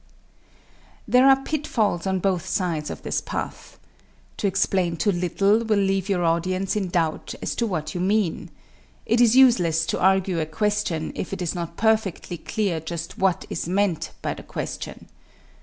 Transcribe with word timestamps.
"There 1.07 1.27
are 1.29 1.43
pitfalls 1.43 2.07
on 2.07 2.21
both 2.21 2.43
sides 2.43 2.89
of 2.89 3.03
this 3.03 3.21
path. 3.21 3.77
To 4.37 4.47
explain 4.47 4.97
too 4.97 5.11
little 5.11 5.63
will 5.63 5.77
leave 5.77 6.09
your 6.09 6.23
audience 6.23 6.75
in 6.75 6.87
doubt 6.89 7.35
as 7.39 7.53
to 7.57 7.67
what 7.67 7.93
you 7.93 8.01
mean. 8.01 8.49
It 9.05 9.21
is 9.21 9.35
useless 9.35 9.85
to 9.85 9.99
argue 10.01 10.39
a 10.39 10.47
question 10.47 11.11
if 11.13 11.33
it 11.33 11.41
is 11.43 11.53
not 11.53 11.77
perfectly 11.77 12.39
clear 12.39 12.79
just 12.79 13.19
what 13.19 13.45
is 13.51 13.67
meant 13.69 14.09
by 14.23 14.33
the 14.33 14.41
question. 14.41 15.07